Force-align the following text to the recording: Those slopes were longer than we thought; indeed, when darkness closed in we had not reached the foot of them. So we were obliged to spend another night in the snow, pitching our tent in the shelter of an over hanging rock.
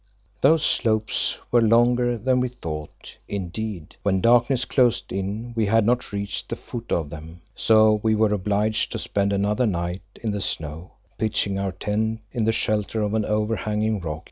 Those 0.41 0.63
slopes 0.65 1.37
were 1.51 1.61
longer 1.61 2.17
than 2.17 2.39
we 2.39 2.49
thought; 2.49 3.15
indeed, 3.27 3.95
when 4.01 4.19
darkness 4.19 4.65
closed 4.65 5.13
in 5.13 5.53
we 5.55 5.67
had 5.67 5.85
not 5.85 6.11
reached 6.11 6.49
the 6.49 6.55
foot 6.55 6.91
of 6.91 7.11
them. 7.11 7.41
So 7.55 7.99
we 8.01 8.15
were 8.15 8.33
obliged 8.33 8.91
to 8.93 8.97
spend 8.97 9.31
another 9.31 9.67
night 9.67 10.01
in 10.23 10.31
the 10.31 10.41
snow, 10.41 10.93
pitching 11.19 11.59
our 11.59 11.73
tent 11.73 12.21
in 12.31 12.45
the 12.45 12.51
shelter 12.51 13.03
of 13.03 13.13
an 13.13 13.25
over 13.25 13.55
hanging 13.55 13.99
rock. 13.99 14.19